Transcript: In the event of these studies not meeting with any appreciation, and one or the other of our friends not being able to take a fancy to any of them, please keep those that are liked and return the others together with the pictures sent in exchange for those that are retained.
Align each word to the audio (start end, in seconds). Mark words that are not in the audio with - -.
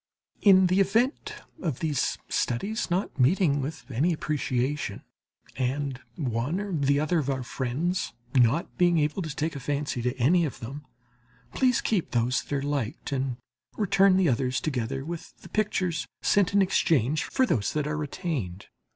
In 0.41 0.65
the 0.65 0.79
event 0.79 1.35
of 1.61 1.77
these 1.77 2.17
studies 2.27 2.89
not 2.89 3.19
meeting 3.19 3.61
with 3.61 3.85
any 3.91 4.13
appreciation, 4.13 5.03
and 5.57 6.01
one 6.15 6.59
or 6.59 6.73
the 6.75 6.99
other 6.99 7.19
of 7.19 7.29
our 7.29 7.43
friends 7.43 8.11
not 8.33 8.79
being 8.79 8.97
able 8.97 9.21
to 9.21 9.35
take 9.35 9.55
a 9.55 9.59
fancy 9.59 10.01
to 10.01 10.17
any 10.17 10.43
of 10.43 10.59
them, 10.59 10.87
please 11.53 11.81
keep 11.81 12.09
those 12.09 12.41
that 12.41 12.51
are 12.55 12.63
liked 12.63 13.11
and 13.11 13.37
return 13.77 14.17
the 14.17 14.27
others 14.27 14.59
together 14.59 15.05
with 15.05 15.37
the 15.41 15.49
pictures 15.49 16.07
sent 16.23 16.51
in 16.51 16.63
exchange 16.63 17.25
for 17.25 17.45
those 17.45 17.71
that 17.73 17.85
are 17.85 17.95
retained. 17.97 18.69